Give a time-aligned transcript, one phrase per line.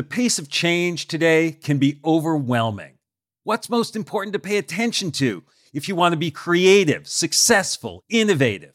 [0.00, 2.94] The pace of change today can be overwhelming.
[3.44, 5.42] What's most important to pay attention to
[5.74, 8.72] if you want to be creative, successful, innovative?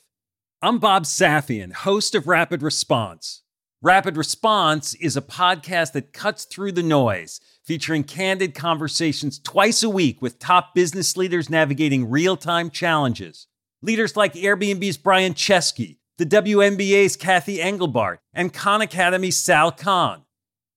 [0.61, 3.41] I'm Bob Safian, host of Rapid Response.
[3.81, 9.89] Rapid Response is a podcast that cuts through the noise, featuring candid conversations twice a
[9.89, 13.47] week with top business leaders navigating real time challenges.
[13.81, 20.21] Leaders like Airbnb's Brian Chesky, the WNBA's Cathy Engelbert, and Khan Academy's Sal Khan.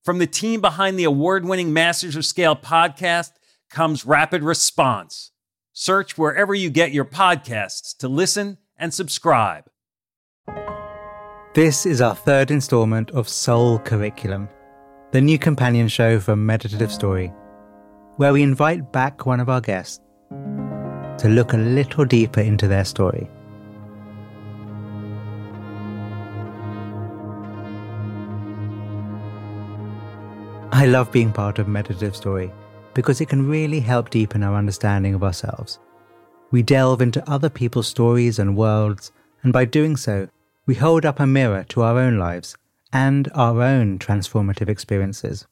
[0.08, 3.32] From the team behind the award winning Masters of Scale podcast
[3.68, 5.32] comes Rapid Response.
[5.74, 9.64] Search wherever you get your podcasts to listen and subscribe.
[11.52, 14.48] This is our third installment of Soul Curriculum,
[15.10, 17.30] the new companion show for Meditative Story,
[18.16, 20.00] where we invite back one of our guests
[20.30, 23.28] to look a little deeper into their story.
[30.78, 32.52] I love being part of Meditative Story
[32.94, 35.80] because it can really help deepen our understanding of ourselves.
[36.52, 39.10] We delve into other people's stories and worlds,
[39.42, 40.28] and by doing so,
[40.66, 42.56] we hold up a mirror to our own lives
[42.92, 45.48] and our own transformative experiences.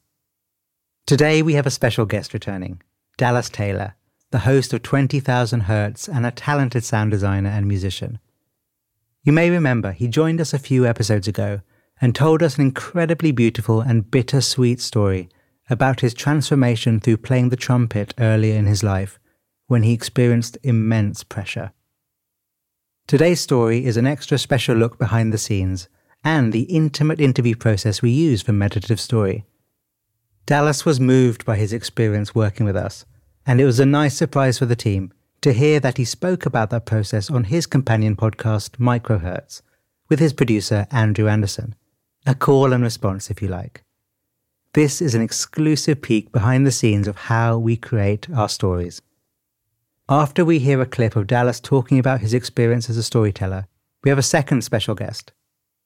[1.06, 2.80] Today, we have a special guest returning
[3.16, 3.96] Dallas Taylor,
[4.30, 8.20] the host of 20,000 Hertz and a talented sound designer and musician.
[9.24, 11.62] You may remember he joined us a few episodes ago
[12.00, 15.28] and told us an incredibly beautiful and bittersweet story
[15.68, 19.18] about his transformation through playing the trumpet earlier in his life
[19.66, 21.72] when he experienced immense pressure.
[23.06, 25.88] Today's story is an extra special look behind the scenes
[26.24, 29.44] and the intimate interview process we use for Meditative Story.
[30.44, 33.04] Dallas was moved by his experience working with us,
[33.46, 36.70] and it was a nice surprise for the team to hear that he spoke about
[36.70, 39.62] that process on his companion podcast, Microhertz,
[40.08, 41.74] with his producer, Andrew Anderson.
[42.28, 43.84] A call and response, if you like.
[44.72, 49.00] This is an exclusive peek behind the scenes of how we create our stories.
[50.08, 53.68] After we hear a clip of Dallas talking about his experience as a storyteller,
[54.02, 55.30] we have a second special guest.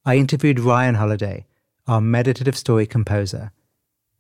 [0.06, 1.44] I interviewed Ryan Holladay,
[1.87, 3.53] our meditative story composer,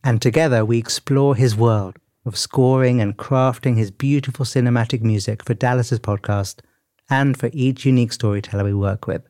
[0.04, 1.96] and together we explore his world
[2.26, 6.60] of scoring and crafting his beautiful cinematic music for Dallas's podcast
[7.08, 9.26] and for each unique storyteller we work with.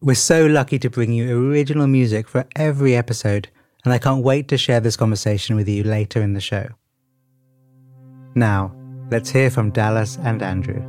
[0.00, 3.48] We're so lucky to bring you original music for every episode,
[3.84, 6.68] and I can't wait to share this conversation with you later in the show.
[8.34, 8.74] Now,
[9.08, 10.82] Let's hear from Dallas and Andrew.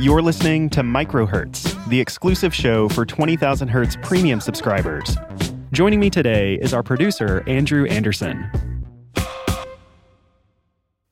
[0.00, 5.16] You're listening to Microhertz, the exclusive show for 20,000 Hertz premium subscribers.
[5.72, 8.48] Joining me today is our producer, Andrew Anderson.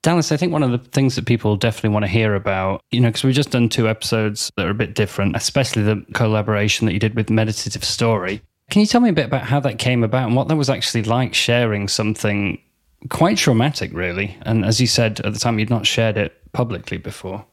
[0.02, 3.00] Dallas, I think one of the things that people definitely want to hear about, you
[3.00, 6.86] know, because we've just done two episodes that are a bit different, especially the collaboration
[6.86, 8.40] that you did with Meditative Story.
[8.70, 10.70] Can you tell me a bit about how that came about and what that was
[10.70, 12.62] actually like sharing something
[13.08, 14.38] quite traumatic, really?
[14.42, 17.44] And as you said at the time, you'd not shared it publicly before.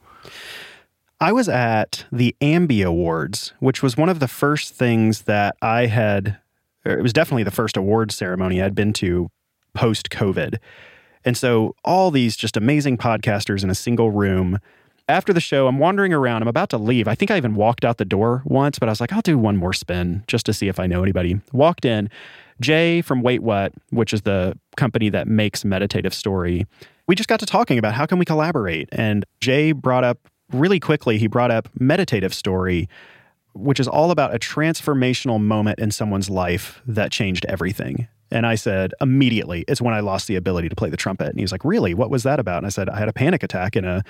[1.24, 5.86] I was at the Ambie Awards, which was one of the first things that I
[5.86, 6.38] had,
[6.86, 9.30] er, it was definitely the first awards ceremony I'd been to
[9.74, 10.58] post COVID.
[11.24, 14.60] And so, all these just amazing podcasters in a single room.
[15.08, 16.42] After the show, I'm wandering around.
[16.42, 17.08] I'm about to leave.
[17.08, 19.38] I think I even walked out the door once, but I was like, I'll do
[19.38, 21.40] one more spin just to see if I know anybody.
[21.54, 22.10] Walked in.
[22.60, 26.68] Jay from Wait What, which is the company that makes Meditative Story,
[27.08, 28.90] we just got to talking about how can we collaborate.
[28.92, 30.20] And Jay brought up
[30.52, 32.90] really quickly, he brought up Meditative Story,
[33.54, 38.08] which is all about a transformational moment in someone's life that changed everything.
[38.34, 41.28] And I said, immediately, it's when I lost the ability to play the trumpet.
[41.28, 41.94] And he was like, Really?
[41.94, 42.58] What was that about?
[42.58, 44.04] And I said, I had a panic attack in a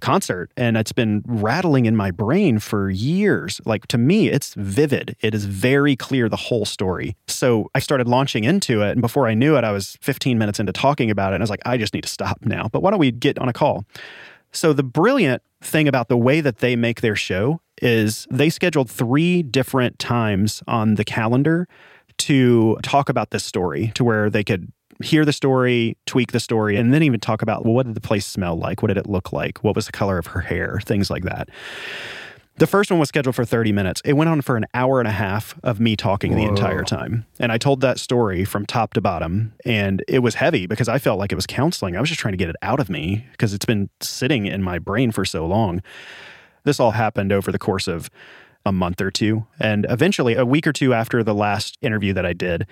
[0.00, 3.60] concert and it's been rattling in my brain for years.
[3.64, 5.16] Like to me, it's vivid.
[5.20, 7.16] It is very clear the whole story.
[7.28, 8.92] So I started launching into it.
[8.92, 11.36] And before I knew it, I was 15 minutes into talking about it.
[11.36, 12.68] And I was like, I just need to stop now.
[12.72, 13.84] But why don't we get on a call?
[14.52, 18.90] So the brilliant thing about the way that they make their show is they scheduled
[18.90, 21.68] three different times on the calendar
[22.18, 24.72] to talk about this story to where they could
[25.02, 28.00] hear the story, tweak the story, and then even talk about well, what did the
[28.00, 28.82] place smell like?
[28.82, 29.62] What did it look like?
[29.62, 30.80] What was the color of her hair?
[30.84, 31.48] Things like that.
[32.58, 34.02] The first one was scheduled for 30 minutes.
[34.04, 36.38] It went on for an hour and a half of me talking Whoa.
[36.38, 37.24] the entire time.
[37.38, 39.52] And I told that story from top to bottom.
[39.64, 41.96] And it was heavy because I felt like it was counseling.
[41.96, 44.62] I was just trying to get it out of me because it's been sitting in
[44.62, 45.82] my brain for so long.
[46.64, 48.10] This all happened over the course of
[48.66, 49.46] a month or two.
[49.60, 52.66] And eventually, a week or two after the last interview that I did,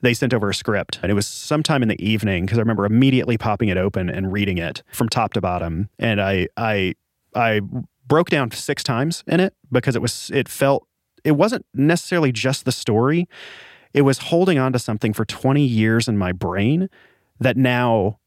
[0.00, 2.84] they sent over a script and it was sometime in the evening because I remember
[2.84, 5.88] immediately popping it open and reading it from top to bottom.
[6.00, 6.94] And I I
[7.34, 7.60] I
[8.06, 10.86] broke down six times in it because it was it felt
[11.24, 13.28] it wasn't necessarily just the story.
[13.92, 16.88] It was holding on to something for 20 years in my brain
[17.40, 18.18] that now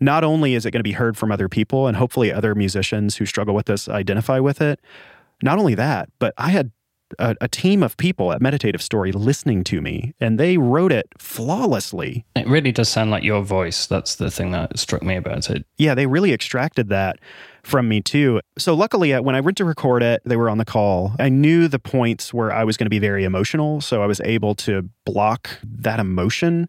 [0.00, 3.16] not only is it going to be heard from other people and hopefully other musicians
[3.16, 4.80] who struggle with this identify with it,
[5.42, 6.72] not only that, but I had
[7.18, 11.08] a, a, team of people at Meditative Story listening to me, and they wrote it
[11.18, 12.24] flawlessly.
[12.34, 13.86] It really does sound like your voice.
[13.86, 15.66] That's the thing that struck me about it.
[15.76, 17.18] Yeah, they really extracted that
[17.62, 18.40] from me too.
[18.58, 21.14] So luckily, uh, when I went to record it, they were on the call.
[21.18, 24.20] I knew the points where I was going to be very emotional, so I was
[24.24, 26.68] able to block that emotion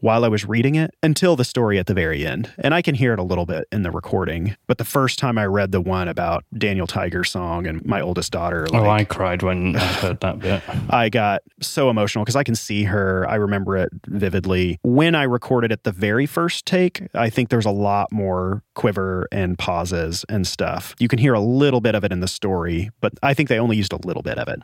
[0.00, 2.52] while I was reading it until the story at the very end.
[2.58, 4.56] And I can hear it a little bit in the recording.
[4.66, 8.32] But the first time I read the one about Daniel Tiger's song and my oldest
[8.32, 10.62] daughter, like, oh, I cried when I heard that bit.
[10.90, 13.28] I got so emotional because I can see her.
[13.28, 14.78] I remember it vividly.
[14.82, 19.28] When I recorded it the very first take, I think there's a lot more quiver
[19.32, 20.94] and pauses and stuff.
[20.98, 23.58] You can hear a little bit of it in the story, but I think they
[23.58, 24.62] only used a little bit of it.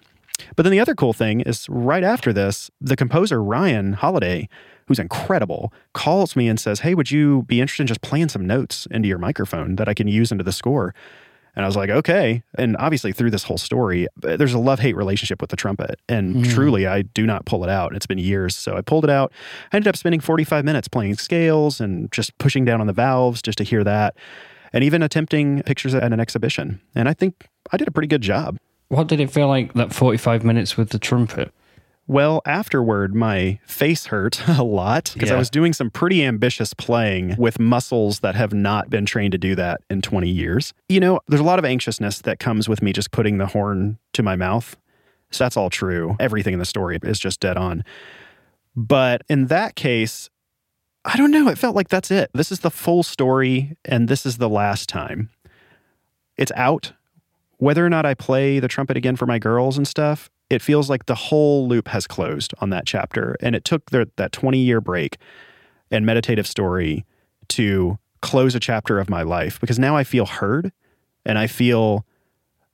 [0.56, 4.48] But then the other cool thing is right after this, the composer Ryan Holladay
[4.86, 8.46] who's incredible, calls me and says, Hey, would you be interested in just playing some
[8.46, 10.94] notes into your microphone that I can use into the score?
[11.56, 12.42] And I was like, okay.
[12.58, 16.00] And obviously, through this whole story, there's a love hate relationship with the trumpet.
[16.08, 16.52] And mm.
[16.52, 17.94] truly, I do not pull it out.
[17.94, 18.56] It's been years.
[18.56, 19.32] So I pulled it out.
[19.72, 23.40] I ended up spending 45 minutes playing scales and just pushing down on the valves
[23.40, 24.16] just to hear that,
[24.72, 26.80] and even attempting pictures at an exhibition.
[26.96, 28.58] And I think I did a pretty good job.
[28.88, 31.52] What did it feel like that 45 minutes with the trumpet?
[32.06, 35.36] Well, afterward, my face hurt a lot because yeah.
[35.36, 39.38] I was doing some pretty ambitious playing with muscles that have not been trained to
[39.38, 40.74] do that in 20 years.
[40.88, 43.98] You know, there's a lot of anxiousness that comes with me just putting the horn
[44.12, 44.76] to my mouth.
[45.30, 46.16] So that's all true.
[46.20, 47.84] Everything in the story is just dead on.
[48.76, 50.28] But in that case,
[51.04, 51.48] I don't know.
[51.48, 52.30] It felt like that's it.
[52.34, 55.30] This is the full story, and this is the last time.
[56.36, 56.92] It's out.
[57.58, 60.90] Whether or not I play the trumpet again for my girls and stuff, it feels
[60.90, 63.36] like the whole loop has closed on that chapter.
[63.40, 65.16] And it took that 20 year break
[65.90, 67.04] and meditative story
[67.48, 70.72] to close a chapter of my life because now I feel heard
[71.26, 72.06] and I feel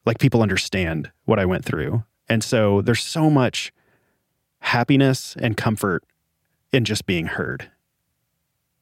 [0.06, 2.04] like people understand what I went through.
[2.28, 3.72] And so there's so much
[4.60, 6.04] happiness and comfort
[6.72, 7.70] in just being heard.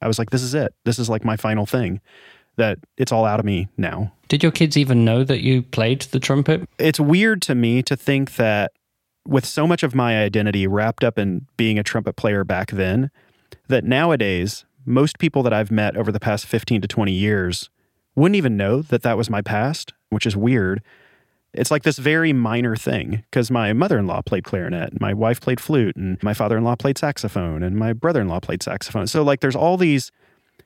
[0.01, 0.75] I was like, this is it.
[0.85, 2.01] This is like my final thing
[2.59, 4.13] that it's all out of me now.
[4.29, 6.69] Did your kids even know that you played the trumpet?
[6.79, 8.73] It's weird to me to think that
[9.27, 13.11] with so much of my identity wrapped up in being a trumpet player back then,
[13.69, 17.71] that nowadays, most people that I've met over the past 15 to 20 years
[18.15, 20.83] wouldn't even know that that was my past, which is weird.
[21.55, 25.41] It's like this very minor thing because my mother in law played clarinet, my wife
[25.41, 28.63] played flute, and my father in law played saxophone, and my brother in law played
[28.63, 29.07] saxophone.
[29.07, 30.11] So, like, there's all these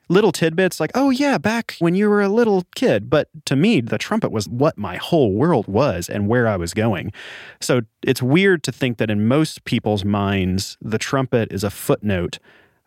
[0.09, 3.09] little tidbits like, oh, yeah, back when you were a little kid.
[3.09, 6.75] But to me, the trumpet was what my whole world was and where I was
[6.75, 7.13] going.
[7.61, 12.39] So it's weird to think that in most people's minds, the trumpet is a footnote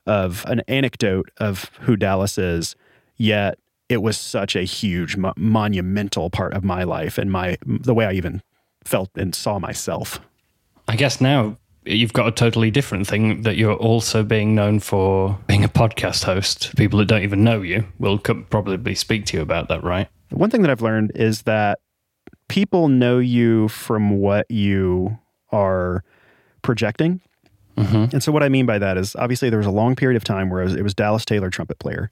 [0.06, 2.75] of an anecdote of who Dallas is,
[3.17, 3.57] yet
[3.89, 8.06] it was such a huge, mo- monumental part of my life and my the way
[8.06, 8.41] I even
[8.83, 10.19] felt and saw myself.
[10.88, 15.38] I guess now you've got a totally different thing that you're also being known for
[15.48, 16.76] being a podcast host.
[16.76, 20.08] People that don't even know you will probably speak to you about that, right?
[20.32, 21.80] One thing that I've learned is that
[22.48, 25.18] people know you from what you
[25.51, 26.04] are
[26.62, 27.22] projecting.
[27.77, 28.13] Mm-hmm.
[28.13, 30.24] And so, what I mean by that is obviously there was a long period of
[30.24, 32.10] time where was, it was Dallas Taylor, trumpet player.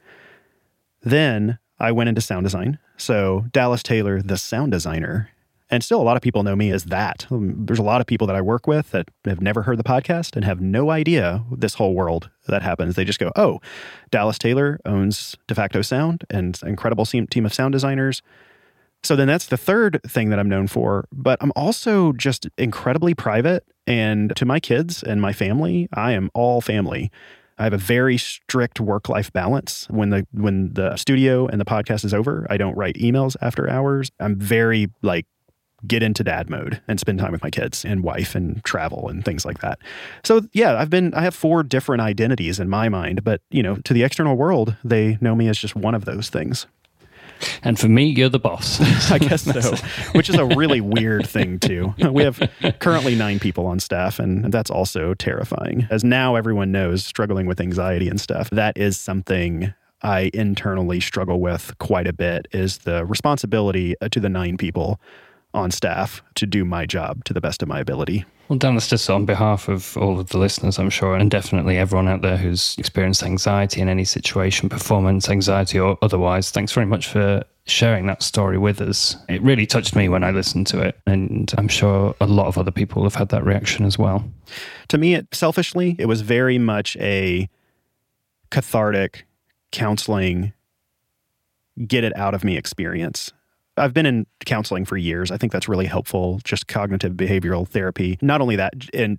[1.01, 2.80] Then I went into sound design.
[2.98, 5.30] So, Dallas Taylor, the sound designer,
[5.74, 7.25] and still, a lot of people know me as that.
[7.32, 9.84] Um, there's a lot of people that I work with that have never heard the
[9.84, 12.96] podcast and have no idea this whole world that happens.
[12.96, 13.60] They just go, oh,
[14.12, 18.22] Dallas Taylor owns Defacto Sound and incredible team of sound designers.
[19.01, 21.08] So then that's the third thing that I'm known for.
[21.12, 23.65] But I'm also just incredibly private.
[23.88, 27.10] And to my kids and my family, I am all family.
[27.58, 29.88] I have a very strict work life balance.
[29.89, 33.68] When the when the studio and the podcast is over, I don't write emails after
[33.68, 34.12] hours.
[34.20, 35.25] I'm very like
[35.88, 39.25] get into dad mode and spend time with my kids and wife and travel and
[39.25, 39.80] things like that.
[40.24, 43.75] So yeah, I've been I have four different identities in my mind, but you know,
[43.78, 46.66] to the external world, they know me as just one of those things.
[47.62, 48.80] And for me, you're the boss.
[49.12, 49.75] I guess so,
[50.13, 51.94] which is a really weird thing, too.
[52.10, 52.42] We have
[52.80, 55.88] currently nine people on staff, and that's also terrifying.
[55.90, 61.40] As now everyone knows, struggling with anxiety and stuff, that is something I internally struggle
[61.40, 65.00] with quite a bit is the responsibility uh, to the nine people
[65.53, 68.25] on staff to do my job to the best of my ability.
[68.50, 72.07] Well, Dallas, just on behalf of all of the listeners, I'm sure, and definitely everyone
[72.07, 77.07] out there who's experienced anxiety in any situation, performance anxiety or otherwise, thanks very much
[77.07, 79.15] for sharing that story with us.
[79.29, 82.57] It really touched me when I listened to it, and I'm sure a lot of
[82.57, 84.25] other people have had that reaction as well.
[84.89, 87.50] To me, it selfishly, it was very much a
[88.51, 89.25] cathartic
[89.72, 90.51] counseling,
[91.88, 93.31] get it out of me experience.
[93.77, 95.32] I've been in counseling for years.
[95.32, 98.18] I think that's really helpful, just cognitive behavioral therapy.
[98.22, 99.18] Not only that, and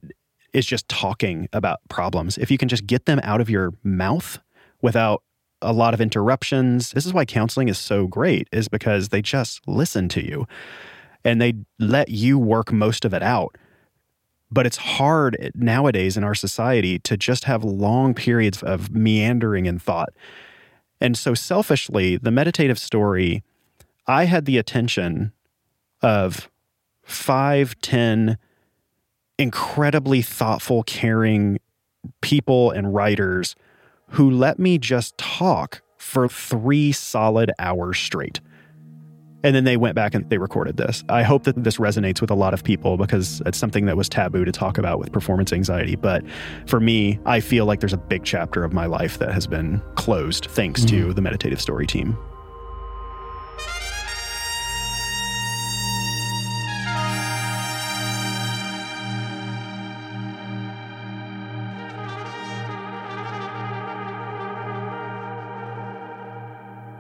[0.52, 2.38] it's just talking about problems.
[2.38, 4.38] If you can just get them out of your mouth
[4.80, 5.22] without
[5.64, 6.90] a lot of interruptions.
[6.90, 10.46] This is why counseling is so great is because they just listen to you
[11.24, 13.56] and they let you work most of it out.
[14.50, 19.78] But it's hard nowadays in our society to just have long periods of meandering in
[19.78, 20.10] thought.
[21.00, 23.42] And so selfishly, the meditative story
[24.06, 25.32] I had the attention
[26.02, 26.50] of
[27.02, 28.38] five, ten
[29.38, 31.58] incredibly thoughtful, caring
[32.20, 33.56] people and writers
[34.10, 38.40] who let me just talk for three solid hours straight.
[39.42, 41.04] And then they went back and they recorded this.
[41.10, 44.08] I hope that this resonates with a lot of people because it's something that was
[44.08, 45.96] taboo to talk about with performance anxiety.
[45.96, 46.24] But
[46.66, 49.82] for me, I feel like there's a big chapter of my life that has been
[49.96, 51.08] closed thanks mm-hmm.
[51.08, 52.16] to the meditative story team.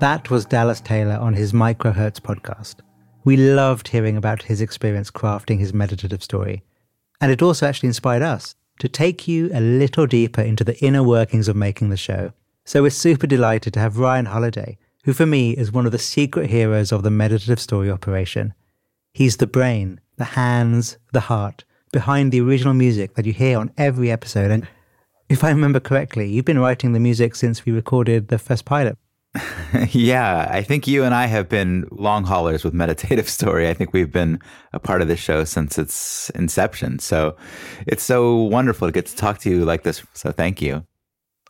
[0.00, 2.76] That was Dallas Taylor on his Microhertz podcast.
[3.22, 6.64] We loved hearing about his experience crafting his meditative story.
[7.20, 11.02] And it also actually inspired us to take you a little deeper into the inner
[11.02, 12.32] workings of making the show.
[12.64, 15.98] So we're super delighted to have Ryan Holladay, who for me is one of the
[15.98, 18.52] secret heroes of the meditative story operation.
[19.12, 23.70] He's the brain, the hands, the heart behind the original music that you hear on
[23.78, 24.50] every episode.
[24.50, 24.66] And
[25.28, 28.98] if I remember correctly, you've been writing the music since we recorded the first pilot.
[29.90, 33.68] yeah, I think you and I have been long haulers with Meditative Story.
[33.68, 34.40] I think we've been
[34.72, 36.98] a part of the show since its inception.
[36.98, 37.36] So
[37.86, 40.02] it's so wonderful to get to talk to you like this.
[40.12, 40.86] So thank you.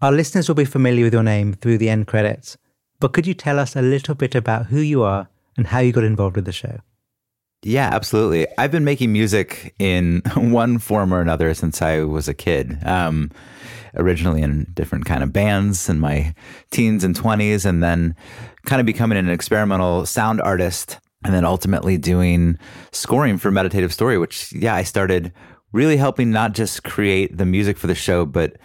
[0.01, 2.57] Our listeners will be familiar with your name through the end credits,
[3.01, 5.93] but could you tell us a little bit about who you are and how you
[5.93, 6.81] got involved with the show?
[7.63, 8.47] Yeah, absolutely.
[8.59, 12.79] I've been making music in one form or another since I was a kid.
[12.85, 13.31] Um,
[13.97, 16.35] originally in different kind of bands in my
[16.71, 18.15] teens and 20s and then
[18.65, 22.59] kind of becoming an experimental sound artist and then ultimately doing
[22.93, 25.33] scoring for meditative story which yeah i started
[25.73, 28.57] really helping not just create the music for the show but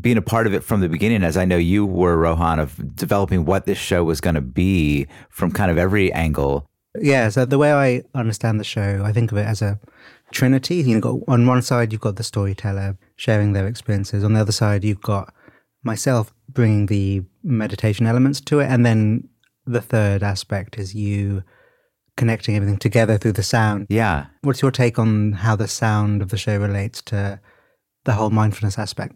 [0.00, 2.94] being a part of it from the beginning as i know you were rohan of
[2.94, 6.66] developing what this show was going to be from kind of every angle.
[7.00, 9.80] Yeah so the way i understand the show i think of it as a
[10.32, 10.76] trinity.
[10.76, 14.24] You know on one side you've got the storyteller sharing their experiences.
[14.24, 15.34] On the other side, you've got
[15.82, 18.66] myself bringing the meditation elements to it.
[18.66, 19.28] And then
[19.66, 21.44] the third aspect is you
[22.16, 23.86] connecting everything together through the sound.
[23.90, 24.26] Yeah.
[24.40, 27.38] What's your take on how the sound of the show relates to
[28.04, 29.14] the whole mindfulness aspect?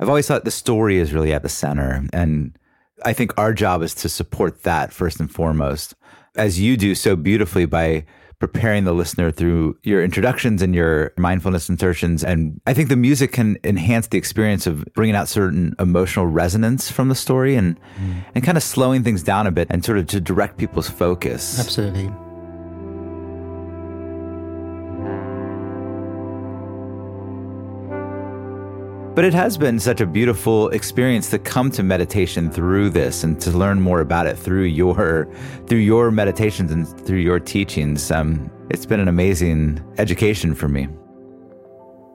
[0.00, 2.04] I've always thought the story is really at the center.
[2.12, 2.58] And
[3.04, 5.94] I think our job is to support that first and foremost,
[6.34, 8.04] as you do so beautifully by
[8.42, 12.24] preparing the listener through your introductions and your mindfulness insertions.
[12.24, 16.90] And I think the music can enhance the experience of bringing out certain emotional resonance
[16.90, 18.24] from the story and, mm.
[18.34, 21.60] and kind of slowing things down a bit and sort of to direct people's focus.
[21.60, 22.10] Absolutely.
[29.14, 33.38] But it has been such a beautiful experience to come to meditation through this and
[33.42, 35.28] to learn more about it through your
[35.66, 38.10] through your meditations and through your teachings.
[38.10, 40.88] Um, it's been an amazing education for me.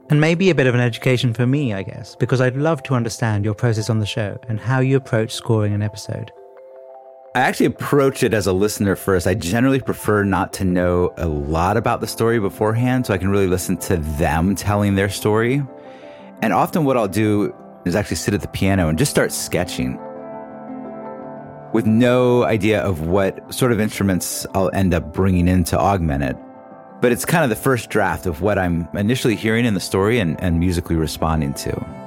[0.09, 2.95] And maybe a bit of an education for me, I guess, because I'd love to
[2.95, 6.31] understand your process on the show and how you approach scoring an episode.
[7.35, 9.27] I actually approach it as a listener first.
[9.27, 13.29] I generally prefer not to know a lot about the story beforehand so I can
[13.29, 15.61] really listen to them telling their story.
[16.41, 17.53] And often what I'll do
[17.85, 19.99] is actually sit at the piano and just start sketching
[21.73, 26.23] with no idea of what sort of instruments I'll end up bringing in to augment
[26.23, 26.37] it.
[27.01, 30.19] But it's kind of the first draft of what I'm initially hearing in the story
[30.19, 32.06] and, and musically responding to.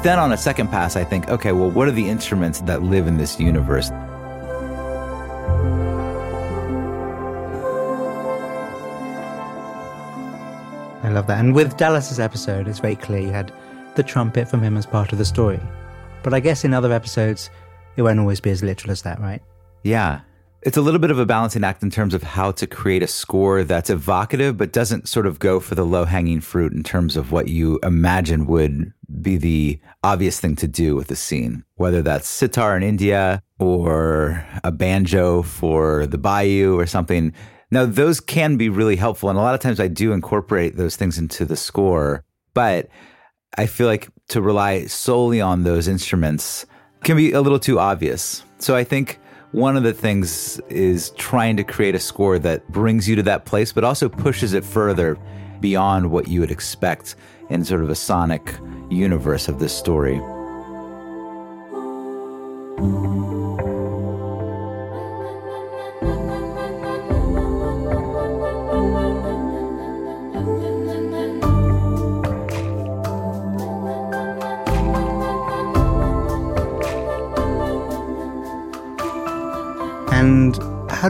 [0.00, 2.82] But then on a second pass, I think, okay, well, what are the instruments that
[2.82, 3.90] live in this universe?
[11.02, 11.38] I love that.
[11.38, 13.52] And with Dallas's episode, it's very clear you had
[13.94, 15.60] the trumpet from him as part of the story.
[16.22, 17.50] But I guess in other episodes,
[17.96, 19.42] it won't always be as literal as that, right?
[19.82, 20.20] Yeah.
[20.62, 23.06] It's a little bit of a balancing act in terms of how to create a
[23.06, 27.16] score that's evocative, but doesn't sort of go for the low hanging fruit in terms
[27.16, 32.02] of what you imagine would be the obvious thing to do with the scene, whether
[32.02, 37.32] that's sitar in India or a banjo for the bayou or something.
[37.70, 39.30] Now, those can be really helpful.
[39.30, 42.90] And a lot of times I do incorporate those things into the score, but
[43.56, 46.66] I feel like to rely solely on those instruments
[47.02, 48.44] can be a little too obvious.
[48.58, 49.18] So I think
[49.52, 53.44] one of the things is trying to create a score that brings you to that
[53.44, 55.18] place, but also pushes it further
[55.60, 57.16] beyond what you would expect
[57.48, 58.54] in sort of a sonic
[58.90, 60.20] universe of this story.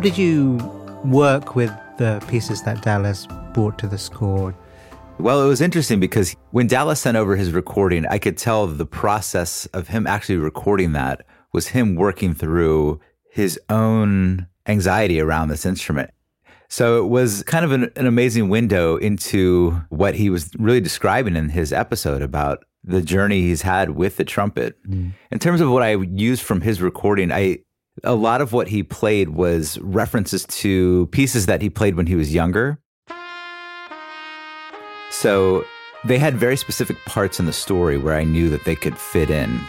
[0.01, 0.57] Did you
[1.05, 4.55] work with the pieces that Dallas brought to the score?
[5.19, 8.87] Well, it was interesting because when Dallas sent over his recording, I could tell the
[8.87, 15.67] process of him actually recording that was him working through his own anxiety around this
[15.67, 16.11] instrument.
[16.69, 21.37] So it was kind of an, an, amazing window into what he was really describing
[21.37, 24.79] in his episode about the journey he's had with the trumpet.
[24.89, 25.13] Mm.
[25.31, 27.59] In terms of what I used from his recording, I
[28.05, 32.15] a lot of what he played was references to pieces that he played when he
[32.15, 32.79] was younger.
[35.11, 35.65] So
[36.05, 39.31] they had very specific parts in the story where I knew that they could fit
[39.31, 39.61] in.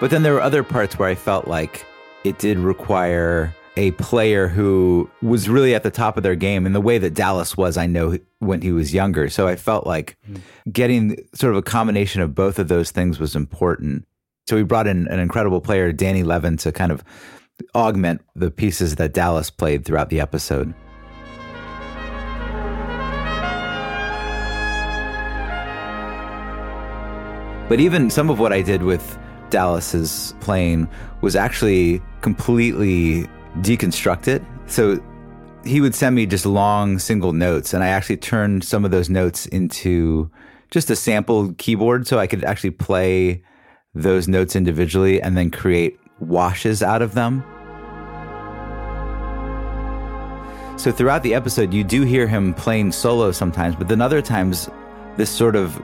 [0.00, 1.84] But then there were other parts where I felt like
[2.24, 6.74] it did require a player who was really at the top of their game in
[6.74, 9.30] the way that Dallas was, I know, when he was younger.
[9.30, 10.38] So I felt like mm.
[10.70, 14.06] getting sort of a combination of both of those things was important.
[14.46, 17.02] So we brought in an incredible player, Danny Levin, to kind of
[17.74, 20.74] augment the pieces that Dallas played throughout the episode.
[27.70, 30.86] But even some of what I did with Dallas's playing
[31.22, 33.26] was actually completely
[33.58, 34.42] deconstruct it.
[34.66, 35.02] So
[35.64, 39.10] he would send me just long single notes, and I actually turned some of those
[39.10, 40.30] notes into
[40.70, 43.42] just a sample keyboard so I could actually play
[43.94, 47.44] those notes individually and then create washes out of them.
[50.78, 54.70] So throughout the episode, you do hear him playing solo sometimes, but then other times,
[55.16, 55.82] this sort of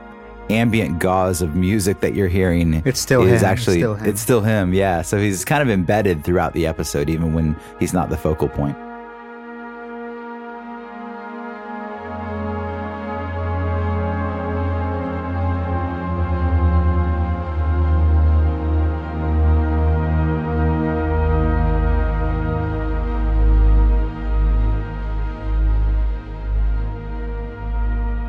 [0.50, 3.48] ambient gauze of music that you're hearing it's still is him.
[3.48, 4.08] actually it's still, him.
[4.08, 7.92] it's still him yeah so he's kind of embedded throughout the episode even when he's
[7.92, 8.76] not the focal point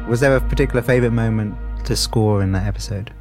[0.07, 1.53] Was there a particular favorite moment
[1.87, 3.13] to score in that episode?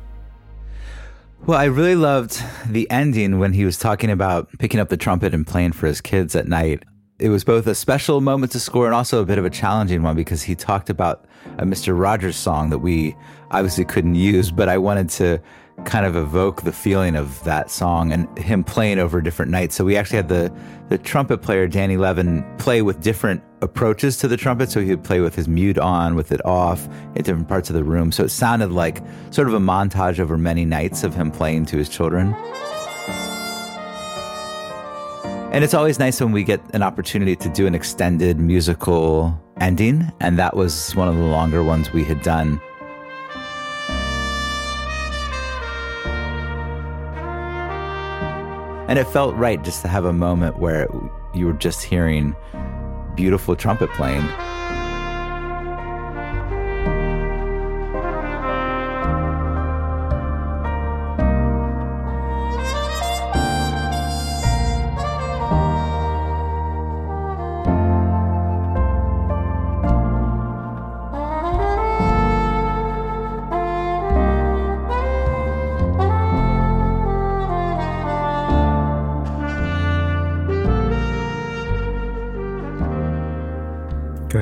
[1.47, 5.33] Well, I really loved the ending when he was talking about picking up the trumpet
[5.33, 6.83] and playing for his kids at night.
[7.19, 10.03] It was both a special moment to score and also a bit of a challenging
[10.03, 11.25] one because he talked about
[11.59, 11.99] a Mr.
[11.99, 13.17] Rogers song that we
[13.51, 15.41] obviously couldn't use, but I wanted to
[15.85, 19.75] kind of evoke the feeling of that song and him playing over different nights.
[19.75, 20.53] So we actually had the
[20.89, 24.71] the trumpet player Danny Levin play with different approaches to the trumpet.
[24.71, 27.75] So he would play with his mute on, with it off, in different parts of
[27.75, 28.13] the room.
[28.13, 31.77] So it sounded like sort of a montage over many nights of him playing to
[31.77, 32.35] his children.
[35.53, 40.13] And it's always nice when we get an opportunity to do an extended musical ending.
[40.21, 42.61] And that was one of the longer ones we had done.
[48.89, 50.89] And it felt right just to have a moment where
[51.35, 52.37] you were just hearing
[53.15, 54.27] beautiful trumpet playing.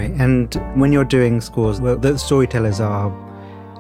[0.03, 3.11] And when you're doing scores, well, the storytellers are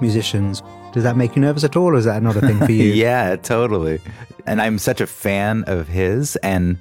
[0.00, 0.62] musicians.
[0.92, 2.92] Does that make you nervous at all, or is that not a thing for you?
[2.92, 4.00] yeah, totally.
[4.46, 6.36] And I'm such a fan of his.
[6.36, 6.78] And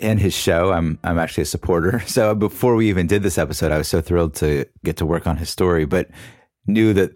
[0.00, 0.72] and his show.
[0.72, 2.02] I'm I'm actually a supporter.
[2.14, 5.26] So before we even did this episode, I was so thrilled to get to work
[5.26, 6.08] on his story, but
[6.66, 7.12] knew that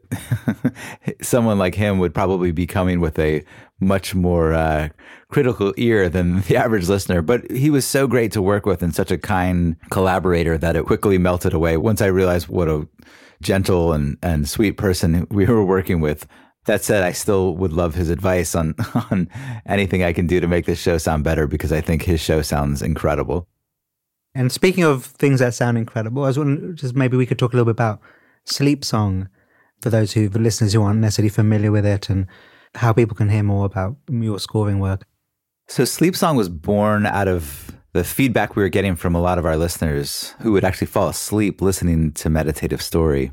[1.22, 3.44] someone like him would probably be coming with a
[3.80, 4.88] much more uh,
[5.28, 7.22] critical ear than the average listener.
[7.22, 10.86] But he was so great to work with and such a kind collaborator that it
[10.86, 12.88] quickly melted away once I realized what a
[13.40, 16.26] gentle and, and sweet person we were working with.
[16.66, 18.74] That said, I still would love his advice on,
[19.10, 19.30] on
[19.64, 22.42] anything I can do to make this show sound better because I think his show
[22.42, 23.48] sounds incredible.
[24.34, 27.54] And speaking of things that sound incredible, I was wondering just maybe we could talk
[27.54, 28.00] a little bit about
[28.44, 29.28] Sleep Song
[29.80, 32.26] for those who, the listeners who aren't necessarily familiar with it and
[32.74, 35.04] how people can hear more about your scoring work.
[35.68, 39.38] So, Sleep Song was born out of the feedback we were getting from a lot
[39.38, 43.32] of our listeners who would actually fall asleep listening to Meditative Story.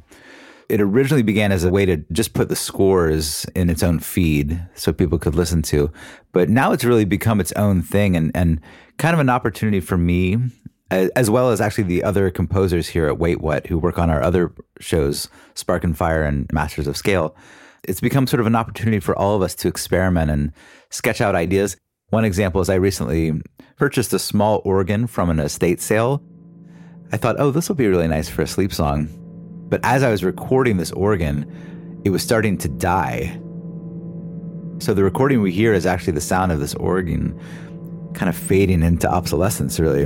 [0.68, 4.60] It originally began as a way to just put the scores in its own feed
[4.74, 5.92] so people could listen to.
[6.32, 8.60] But now it's really become its own thing and, and
[8.98, 10.38] kind of an opportunity for me,
[10.92, 14.22] as well as actually the other composers here at Wait What who work on our
[14.22, 17.36] other shows, Spark and Fire and Masters of Scale.
[17.84, 20.52] It's become sort of an opportunity for all of us to experiment and
[20.90, 21.78] sketch out ideas.
[22.10, 23.42] One example is I recently
[23.78, 26.22] purchased a small organ from an estate sale.
[27.12, 29.10] I thought, oh, this will be really nice for a sleep song.
[29.70, 33.40] But as I was recording this organ, it was starting to die.
[34.80, 37.40] So the recording we hear is actually the sound of this organ
[38.14, 40.06] kind of fading into obsolescence, really.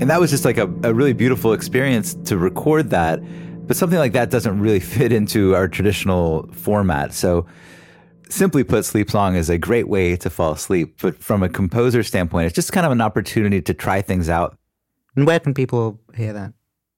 [0.00, 3.20] And that was just like a, a really beautiful experience to record that.
[3.66, 7.12] But something like that doesn't really fit into our traditional format.
[7.12, 7.46] So
[8.30, 10.96] simply put, Sleep Song is a great way to fall asleep.
[11.02, 14.56] But from a composer standpoint, it's just kind of an opportunity to try things out.
[15.16, 16.54] And where can people hear that?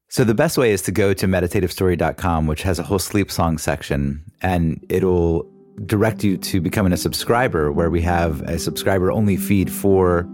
[0.09, 3.59] So the best way is to go to meditativestory.com, which has a whole sleep song
[3.59, 5.51] section, and it'll
[5.87, 10.29] direct you to becoming a subscriber where we have a subscriber only feed for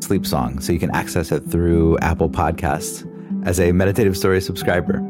[0.00, 0.60] Sleep Song.
[0.60, 3.06] So you can access it through Apple Podcasts
[3.46, 5.00] as a meditative story subscriber.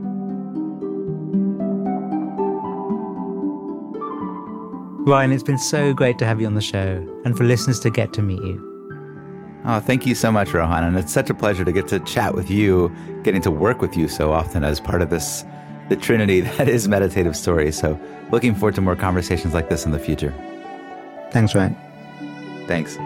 [5.09, 7.91] Ryan, it's been so great to have you on the show and for listeners to
[7.91, 8.65] get to meet you.
[9.65, 10.85] Oh, thank you so much, Rohan.
[10.85, 13.97] And it's such a pleasure to get to chat with you, getting to work with
[13.97, 15.45] you so often as part of this,
[15.89, 17.73] the trinity that is meditative Story.
[17.73, 17.99] So
[18.31, 20.35] looking forward to more conversations like this in the future.
[21.31, 21.77] Thanks, Ryan.
[22.67, 22.99] Thanks.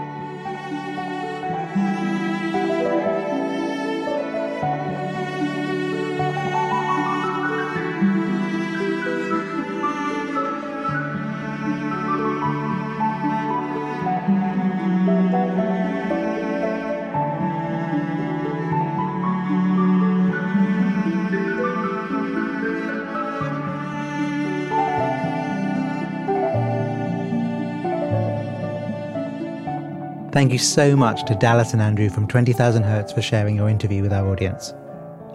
[30.32, 34.00] Thank you so much to Dallas and Andrew from 20,000 Hertz for sharing your interview
[34.00, 34.72] with our audience.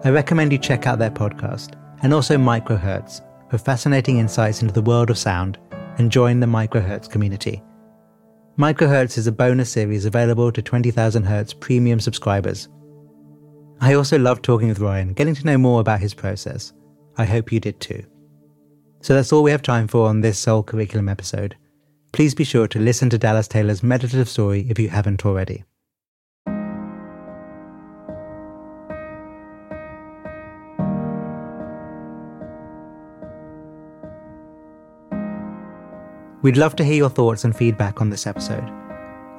[0.04, 4.82] I recommend you check out their podcast and also Microhertz for fascinating insights into the
[4.82, 5.60] world of sound
[6.00, 7.62] and join the Microhertz community.
[8.58, 12.68] Microhertz is a bonus series available to 20,000 Hertz premium subscribers.
[13.80, 16.74] I also loved talking with Ryan, getting to know more about his process.
[17.20, 18.04] I hope you did too.
[19.02, 21.56] So that's all we have time for on this Soul Curriculum episode
[22.18, 25.64] please be sure to listen to Dallas Taylor's meditative story if you haven't already.
[36.42, 38.68] We'd love to hear your thoughts and feedback on this episode.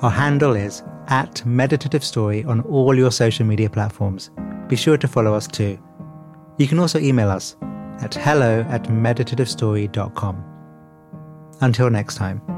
[0.03, 4.31] Our handle is at Meditative Story on all your social media platforms.
[4.69, 5.77] Be sure to follow us too.
[6.59, 7.57] You can also email us
[7.99, 10.45] at hello at meditativestory.com.
[11.61, 12.58] Until next time.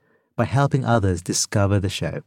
[0.41, 2.23] by helping others discover the show.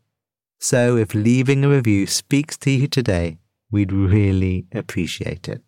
[0.61, 3.38] So if leaving a review speaks to you today,
[3.72, 5.62] we'd really appreciate it.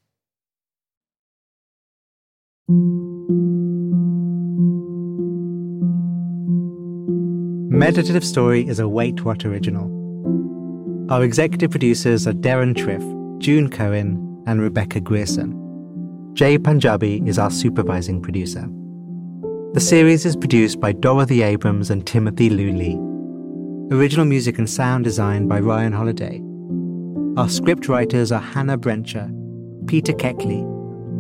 [7.69, 9.91] Meditative Story is a Wait What original.
[11.11, 13.05] Our executive producers are Deron Triff,
[13.41, 15.51] June Cohen, and Rebecca Grierson.
[16.35, 18.69] Jay Punjabi is our supervising producer.
[19.75, 22.97] The series is produced by Dorothy Abrams and Timothy Luley.
[23.93, 26.41] Original music and sound design by Ryan Holladay.
[27.39, 29.31] Our script writers are Hannah Brencher,
[29.87, 30.65] Peter Keckley,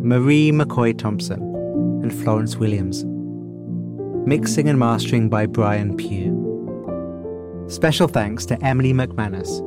[0.02, 1.42] Marie McCoy Thompson,
[2.02, 3.04] and Florence Williams.
[4.26, 6.32] Mixing and mastering by Brian Pugh.
[7.68, 9.60] Special thanks to Emily McManus,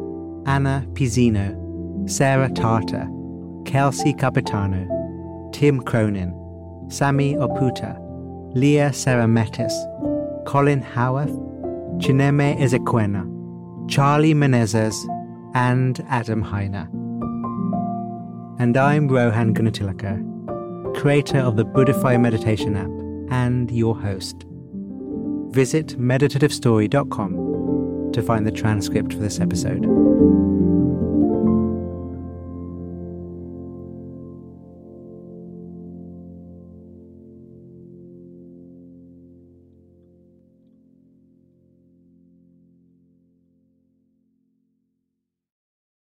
[0.47, 3.07] Anna Pizzino, Sarah Tartar,
[3.65, 4.87] Kelsey Capitano,
[5.53, 6.33] Tim Cronin,
[6.89, 8.08] Sammy Oputa,
[8.55, 9.71] Leah Sarametis,
[10.45, 11.29] Colin Howarth,
[11.99, 13.23] Chineme Ezequena,
[13.87, 14.95] Charlie Menezes,
[15.53, 16.87] and Adam Heiner.
[18.59, 22.89] And I'm Rohan Gunatillake, creator of the Buddhify meditation app
[23.31, 24.47] and your host.
[25.51, 29.85] Visit meditativestory.com to find the transcript for this episode.